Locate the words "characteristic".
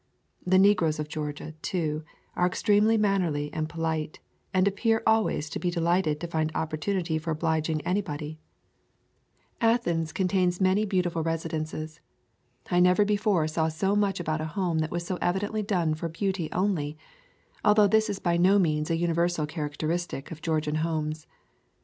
19.45-20.31